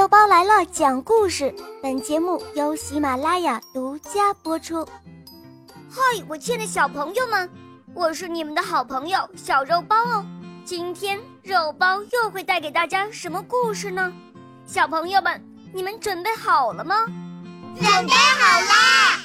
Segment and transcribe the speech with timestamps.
[0.00, 1.54] 肉包来了，讲故事。
[1.82, 4.82] 本节目由喜马拉雅独家播出。
[5.90, 7.50] 嗨，我亲爱的小朋友们，
[7.92, 10.24] 我是你们的好朋友小肉包哦。
[10.64, 14.10] 今天肉包又会带给大家什么故事呢？
[14.64, 15.38] 小朋友们，
[15.70, 17.04] 你们准备好了吗？
[17.76, 19.20] 准备好啦！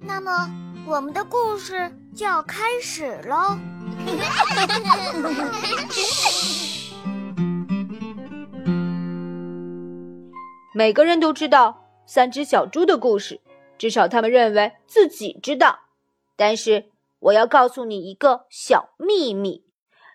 [0.00, 0.50] 那么，
[0.86, 3.58] 我们的故事就要开始喽。
[10.78, 13.40] 每个人都知道三只小猪的故事，
[13.78, 15.80] 至少他们认为自己知道。
[16.36, 19.64] 但是我要告诉你一个小秘密：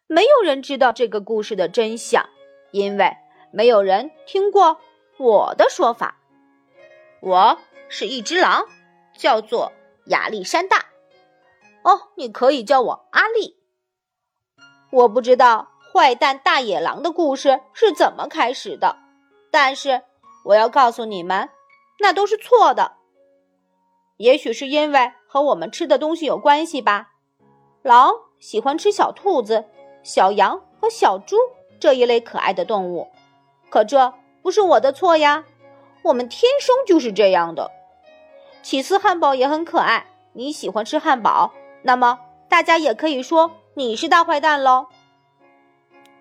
[0.08, 2.30] 没有人知道这个故事的真相，
[2.72, 3.12] 因为
[3.52, 4.80] 没有人听过
[5.18, 6.16] 我的说法。
[7.20, 7.60] 我
[7.90, 8.66] 是一只狼，
[9.18, 9.74] 叫做
[10.06, 10.86] 亚历山大。
[11.84, 13.58] 哦，你可以叫我阿力。
[14.92, 18.96] 我不知道坏蛋大野狼的故事是怎么开始的，
[19.52, 20.04] 但是。
[20.44, 21.50] 我要告诉你们，
[22.00, 22.94] 那都是错的。
[24.18, 27.12] 也许是因为和我们吃的东西有关系吧。
[27.82, 29.66] 狼喜欢吃小兔子、
[30.04, 31.38] 小羊和小猪
[31.80, 33.08] 这一类可爱的动物，
[33.70, 35.46] 可这不是我的错呀。
[36.04, 37.72] 我们天生就是这样的。
[38.62, 44.88] 起司汉堡也很可爱，你喜欢吃汉堡，那么大家也可以说你是大坏蛋喽。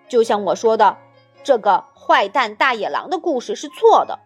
[0.07, 0.97] 就像我说的。
[1.45, 4.19] 这个坏蛋大野狼的故事是错的，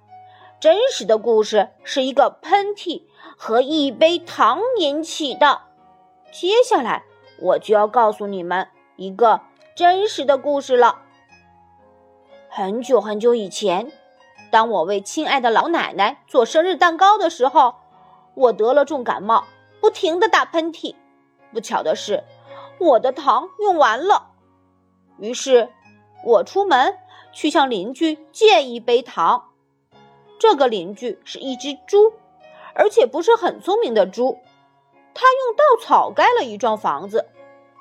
[0.59, 3.03] 真实的故事是一个喷嚏
[3.37, 5.61] 和一杯糖引起的。
[6.31, 7.03] 接下来
[7.39, 9.41] 我就要告诉你们一个
[9.75, 11.03] 真实的故事了。
[12.49, 13.91] 很久很久以前，
[14.49, 17.75] 当我为亲爱的老奶奶做生日蛋糕的时候，
[18.33, 19.45] 我得了重感冒，
[19.79, 20.95] 不停的打喷嚏。
[21.53, 22.23] 不巧的是，
[22.79, 24.31] 我的糖用完了，
[25.19, 25.69] 于是
[26.23, 26.97] 我出门。
[27.37, 29.51] 去向邻居借一杯糖。
[30.39, 32.13] 这个邻居是一只猪，
[32.73, 34.39] 而且不是很聪明的猪。
[35.13, 37.27] 他用稻草盖了一幢房子，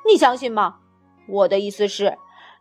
[0.07, 0.81] 你相信吗？
[1.27, 2.19] 我的意思是，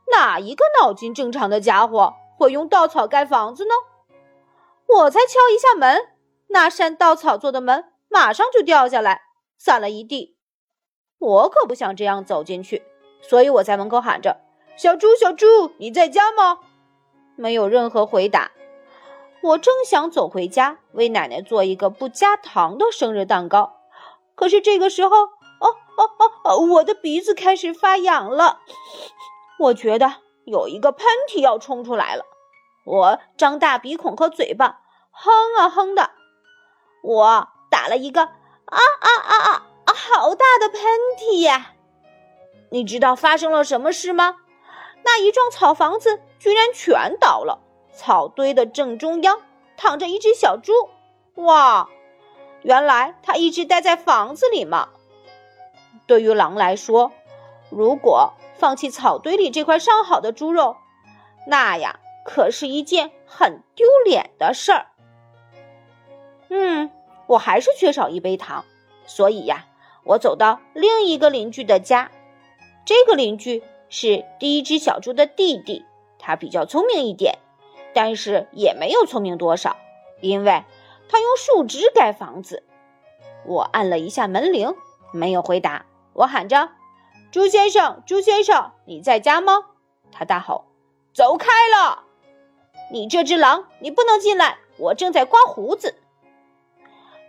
[0.10, 3.74] 哪一个脑筋正常的家伙会用稻草盖房子呢？
[4.88, 6.14] 我才敲一下门，
[6.48, 9.24] 那扇稻草做的门马上就掉下来，
[9.58, 10.38] 散了一地。
[11.20, 12.84] 我可不想这样走进去，
[13.22, 14.38] 所以我在门口喊着
[14.78, 16.60] ：“小猪，小猪，你在家吗？”
[17.36, 18.52] 没有任何回答。
[19.42, 23.78] 我正想走回家，为奶奶做一个不加糖的生日蛋糕，
[24.34, 25.30] 可是这个时候，哦
[25.60, 28.62] 哦哦哦，我的鼻子开始发痒了。
[29.60, 32.26] 我觉得有一个喷嚏要冲出来了。
[32.86, 34.82] 我张大鼻孔和嘴巴，
[35.12, 36.12] 哼啊哼的。
[37.04, 38.30] 我打了一个啊
[38.66, 40.82] 啊啊啊啊，好大的喷
[41.20, 41.74] 嚏呀！
[42.72, 44.38] 你知道发生了什么事吗？
[45.04, 47.58] 那一幢草房子居然全倒了，
[47.92, 49.42] 草堆的正中央
[49.78, 50.74] 躺着一只小猪。
[51.34, 51.90] 哇，
[52.62, 54.90] 原来它一直待在房子里嘛。
[56.06, 57.12] 对于狼来说，
[57.72, 60.78] 如果放弃草堆里这块上好的猪肉，
[61.48, 64.86] 那呀可是一件很丢脸的事儿。
[66.50, 66.92] 嗯，
[67.26, 68.64] 我还是缺少一杯糖，
[69.08, 69.66] 所以呀，
[70.04, 72.12] 我走到另一个邻居的家。
[72.86, 73.64] 这个邻居。
[73.88, 75.86] 是第一只小猪的弟弟，
[76.26, 77.38] 他比较聪明一点，
[77.94, 79.78] 但是也没有聪明多少，
[80.22, 80.64] 因为
[81.08, 82.64] 他用树枝盖房子。
[83.46, 84.74] 我按了一下门铃，
[85.14, 85.86] 没有回答。
[86.14, 86.72] 我喊着
[87.32, 89.66] ：“猪先生，猪先生，你在家吗？”
[90.12, 90.66] 他大吼
[91.14, 92.06] ：“走开了！
[92.92, 94.58] 你这只狼，你不能进来！
[94.78, 95.94] 我正在刮胡子。”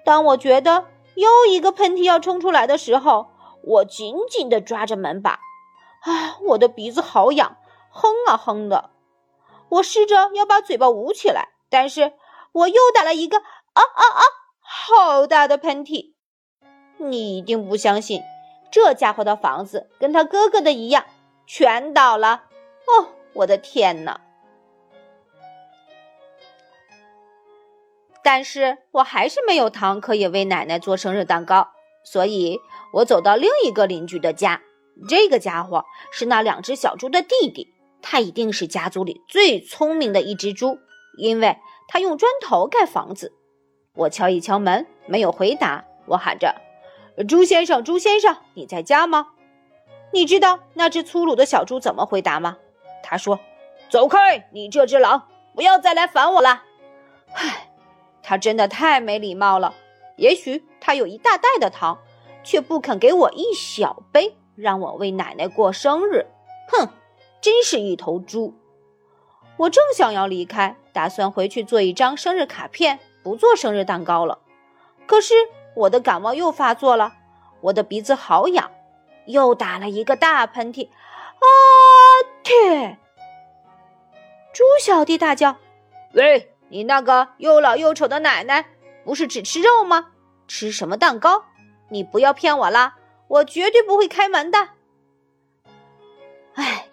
[0.07, 0.87] 当我觉得
[1.17, 3.27] 又一个喷嚏要冲出来的时候，
[3.63, 5.41] 我紧紧地抓着门把。
[6.01, 7.56] 啊，我的鼻子好痒，
[7.97, 8.91] 哼啊哼的。
[9.69, 12.13] 我试着要把嘴巴捂起来，但是
[12.53, 13.43] 我又打了一个啊
[13.83, 14.23] 啊啊，
[14.61, 16.15] 好大的喷嚏！
[16.99, 18.23] 你一定不相信，
[18.71, 21.05] 这家伙的房子跟他哥哥的一样，
[21.47, 22.45] 全倒了。
[22.87, 24.21] 哦，我的天哪！
[28.23, 31.69] 但是我还是没有糖可以为奶奶做生日蛋糕，
[32.05, 32.61] 所以
[32.93, 34.63] 我走到另一个邻居的家。
[35.09, 37.75] 这个家伙是那两只小猪的弟弟，
[38.09, 40.79] 他一定是家族里最聪明的一只猪，
[41.19, 41.59] 因为
[41.89, 43.33] 他用砖头盖房子。
[43.97, 45.85] 我敲一敲门，没有回答。
[46.07, 46.55] 我喊着
[47.27, 49.33] ：“猪先生，猪先生，你在家吗？”
[50.15, 52.59] 你知道那只粗鲁的小猪怎么回答吗？
[53.03, 53.41] 他说
[53.91, 55.27] ：“走开，你这只狼，
[55.57, 56.63] 不要再来烦我了。”
[57.35, 57.73] 唉，
[58.23, 59.75] 他真的太没礼貌了。
[60.17, 61.99] 也许他有一大袋的糖，
[62.45, 64.37] 却不肯给我一小杯。
[64.55, 66.25] 让我为奶奶过生日，
[66.69, 66.89] 哼，
[67.47, 68.57] 真是一头猪！
[69.57, 74.41] 我正想要离开，打算回去做一张生日卡片，不做生日蛋糕了。
[75.07, 75.33] 可是
[75.77, 77.13] 我的感冒又发作了，
[77.61, 78.73] 我的鼻子好痒，
[79.27, 80.89] 又打了一个大喷嚏。
[80.89, 81.47] 啊
[82.43, 82.97] 嚏！
[84.53, 85.55] 猪小弟大叫
[86.15, 88.67] ：“喂，你那个又老又丑的奶奶，
[89.05, 90.09] 不是只吃肉吗？
[90.49, 91.45] 吃什么蛋糕？
[91.91, 92.97] 你不要骗我啦！
[93.29, 94.71] 我绝对不会开门的。”
[96.55, 96.89] 哎，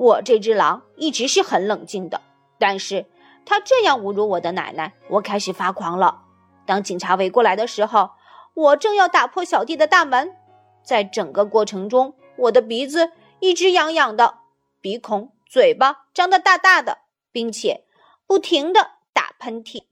[0.00, 2.22] 我这只狼一直是很冷静的，
[2.58, 3.04] 但是
[3.44, 6.22] 他这样侮辱我的奶奶，我开始发狂了。
[6.64, 8.12] 当警察围过来的时候，
[8.54, 10.34] 我正要打破小弟的大门，
[10.82, 14.38] 在整个过程中，我的鼻子一直痒痒的，
[14.80, 17.00] 鼻孔、嘴巴张得大大的，
[17.30, 17.84] 并且
[18.26, 19.82] 不停的打喷嚏。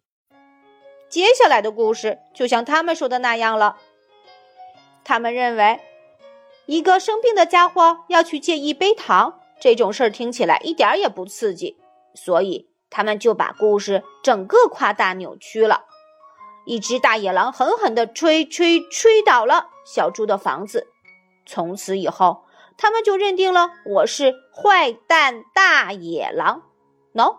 [1.10, 3.76] 接下来的故事就像他们说的那样了，
[5.04, 5.80] 他们认为。
[6.64, 11.78] 一个生病的家伙要去借一杯糖，这种事儿听起来一点也不刺激，
[12.14, 15.84] 所以他们就把故事整个夸大扭曲了。
[16.64, 20.88] 一只大野狼狠狠地吹吹吹倒了小猪的房子，
[21.46, 22.44] 从此以后，
[22.76, 26.62] 他们就认定了我是坏蛋大野狼。
[27.14, 27.38] 喏，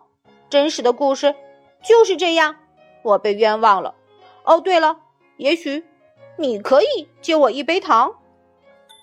[0.49, 1.35] 真实的故事
[1.83, 2.55] 就是这样，
[3.03, 3.93] 我被冤枉了。
[4.43, 4.99] 哦，对了，
[5.37, 5.85] 也许
[6.37, 8.15] 你可以借我一杯糖。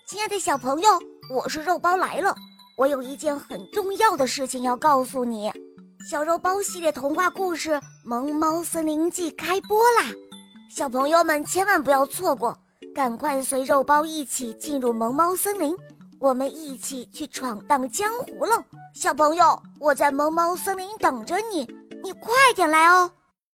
[0.08, 0.88] 亲爱的小朋友，
[1.32, 2.34] 我是肉包来了。
[2.76, 5.50] 我有一件很重要的事情要告诉你。
[6.10, 7.70] 小肉包系列童话故事
[8.04, 10.12] 《萌猫森林记》开播啦！
[10.70, 12.54] 小朋友们千万不要错过，
[12.94, 15.74] 赶快随肉包一起进入萌猫森林，
[16.20, 18.62] 我们一起去闯荡江湖喽！
[18.94, 21.66] 小朋友，我在萌猫森林等着你，
[22.04, 23.10] 你快点来哦！